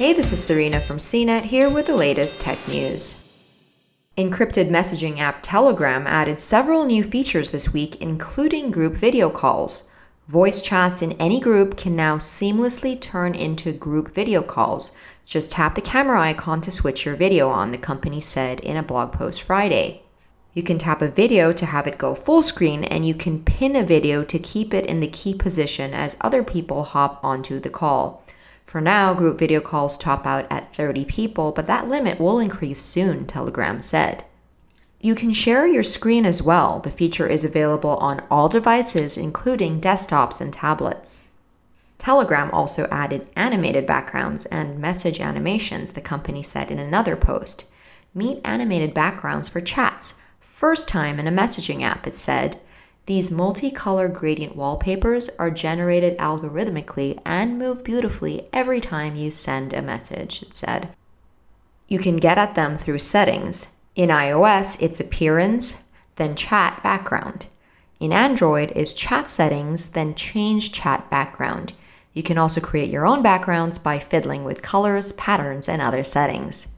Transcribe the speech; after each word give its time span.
Hey, 0.00 0.14
this 0.14 0.32
is 0.32 0.42
Serena 0.42 0.80
from 0.80 0.96
CNET 0.96 1.44
here 1.44 1.68
with 1.68 1.84
the 1.84 1.94
latest 1.94 2.40
tech 2.40 2.56
news. 2.66 3.16
Encrypted 4.16 4.70
messaging 4.70 5.18
app 5.18 5.40
Telegram 5.42 6.06
added 6.06 6.40
several 6.40 6.86
new 6.86 7.04
features 7.04 7.50
this 7.50 7.74
week, 7.74 8.00
including 8.00 8.70
group 8.70 8.94
video 8.94 9.28
calls. 9.28 9.90
Voice 10.26 10.62
chats 10.62 11.02
in 11.02 11.12
any 11.20 11.38
group 11.38 11.76
can 11.76 11.94
now 11.94 12.16
seamlessly 12.16 12.98
turn 12.98 13.34
into 13.34 13.74
group 13.74 14.14
video 14.14 14.40
calls. 14.40 14.92
Just 15.26 15.52
tap 15.52 15.74
the 15.74 15.82
camera 15.82 16.18
icon 16.18 16.62
to 16.62 16.70
switch 16.70 17.04
your 17.04 17.14
video 17.14 17.50
on, 17.50 17.70
the 17.70 17.76
company 17.76 18.20
said 18.20 18.60
in 18.60 18.78
a 18.78 18.82
blog 18.82 19.12
post 19.12 19.42
Friday. 19.42 20.02
You 20.54 20.62
can 20.62 20.78
tap 20.78 21.02
a 21.02 21.08
video 21.08 21.52
to 21.52 21.66
have 21.66 21.86
it 21.86 21.98
go 21.98 22.14
full 22.14 22.40
screen, 22.40 22.84
and 22.84 23.04
you 23.04 23.14
can 23.14 23.44
pin 23.44 23.76
a 23.76 23.84
video 23.84 24.24
to 24.24 24.38
keep 24.38 24.72
it 24.72 24.86
in 24.86 25.00
the 25.00 25.08
key 25.08 25.34
position 25.34 25.92
as 25.92 26.16
other 26.22 26.42
people 26.42 26.84
hop 26.84 27.22
onto 27.22 27.60
the 27.60 27.68
call. 27.68 28.24
For 28.70 28.80
now, 28.80 29.14
group 29.14 29.36
video 29.36 29.60
calls 29.60 29.98
top 29.98 30.24
out 30.24 30.46
at 30.48 30.76
30 30.76 31.04
people, 31.06 31.50
but 31.50 31.66
that 31.66 31.88
limit 31.88 32.20
will 32.20 32.38
increase 32.38 32.80
soon, 32.80 33.26
Telegram 33.26 33.82
said. 33.82 34.22
You 35.00 35.16
can 35.16 35.32
share 35.32 35.66
your 35.66 35.82
screen 35.82 36.24
as 36.24 36.40
well. 36.40 36.78
The 36.78 36.92
feature 36.92 37.26
is 37.26 37.42
available 37.42 37.96
on 37.96 38.22
all 38.30 38.48
devices, 38.48 39.18
including 39.18 39.80
desktops 39.80 40.40
and 40.40 40.52
tablets. 40.52 41.30
Telegram 41.98 42.48
also 42.52 42.86
added 42.92 43.26
animated 43.34 43.86
backgrounds 43.86 44.46
and 44.46 44.78
message 44.78 45.18
animations, 45.18 45.94
the 45.94 46.00
company 46.00 46.40
said 46.40 46.70
in 46.70 46.78
another 46.78 47.16
post. 47.16 47.64
Meet 48.14 48.40
animated 48.44 48.94
backgrounds 48.94 49.48
for 49.48 49.60
chats. 49.60 50.22
First 50.38 50.86
time 50.86 51.18
in 51.18 51.26
a 51.26 51.32
messaging 51.32 51.82
app, 51.82 52.06
it 52.06 52.14
said. 52.14 52.60
These 53.06 53.30
multicolor 53.30 54.12
gradient 54.12 54.54
wallpapers 54.56 55.30
are 55.38 55.50
generated 55.50 56.16
algorithmically 56.18 57.20
and 57.24 57.58
move 57.58 57.82
beautifully 57.82 58.48
every 58.52 58.80
time 58.80 59.16
you 59.16 59.30
send 59.30 59.72
a 59.72 59.82
message, 59.82 60.42
it 60.42 60.54
said. 60.54 60.90
You 61.88 61.98
can 61.98 62.18
get 62.18 62.38
at 62.38 62.54
them 62.54 62.78
through 62.78 63.00
settings. 63.00 63.76
In 63.96 64.10
iOS, 64.10 64.80
it's 64.80 65.00
appearance, 65.00 65.88
then 66.16 66.36
chat 66.36 66.82
background. 66.82 67.46
In 67.98 68.12
Android, 68.12 68.72
is 68.76 68.92
chat 68.92 69.28
settings, 69.30 69.90
then 69.90 70.14
change 70.14 70.72
chat 70.72 71.10
background. 71.10 71.72
You 72.12 72.22
can 72.22 72.38
also 72.38 72.60
create 72.60 72.90
your 72.90 73.06
own 73.06 73.22
backgrounds 73.22 73.78
by 73.78 73.98
fiddling 73.98 74.44
with 74.44 74.62
colors, 74.62 75.12
patterns, 75.12 75.68
and 75.68 75.82
other 75.82 76.04
settings. 76.04 76.68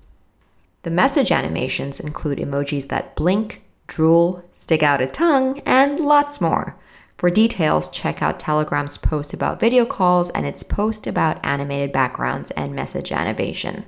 The 0.82 0.90
message 0.90 1.30
animations 1.30 2.00
include 2.00 2.38
emojis 2.38 2.88
that 2.88 3.14
blink, 3.14 3.62
drool, 3.94 4.42
stick 4.56 4.82
out 4.82 5.02
a 5.02 5.06
tongue, 5.06 5.60
and 5.66 6.00
lots 6.00 6.40
more. 6.40 6.76
For 7.18 7.30
details, 7.30 7.88
check 7.88 8.22
out 8.22 8.40
Telegram's 8.40 8.96
post 8.96 9.34
about 9.34 9.60
video 9.60 9.84
calls 9.84 10.30
and 10.30 10.46
its 10.46 10.62
post 10.62 11.06
about 11.06 11.44
animated 11.44 11.92
backgrounds 11.92 12.50
and 12.52 12.74
message 12.74 13.12
animation. 13.12 13.84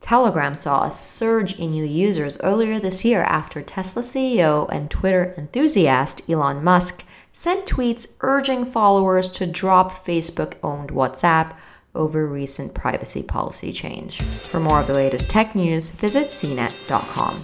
Telegram 0.00 0.54
saw 0.54 0.84
a 0.84 0.92
surge 0.92 1.58
in 1.58 1.70
new 1.70 1.84
users 1.84 2.38
earlier 2.42 2.78
this 2.78 3.04
year 3.04 3.22
after 3.22 3.62
Tesla 3.62 4.02
CEO 4.02 4.68
and 4.70 4.90
Twitter 4.90 5.34
enthusiast 5.38 6.22
Elon 6.28 6.62
Musk 6.62 7.02
sent 7.32 7.66
tweets 7.66 8.06
urging 8.20 8.64
followers 8.64 9.30
to 9.30 9.46
drop 9.46 9.90
Facebook 9.90 10.54
owned 10.62 10.90
WhatsApp 10.90 11.56
over 11.94 12.26
recent 12.26 12.74
privacy 12.74 13.22
policy 13.22 13.72
change. 13.72 14.22
For 14.50 14.60
more 14.60 14.80
of 14.80 14.86
the 14.86 14.94
latest 14.94 15.30
tech 15.30 15.54
news, 15.54 15.90
visit 15.90 16.26
cnet.com. 16.26 17.42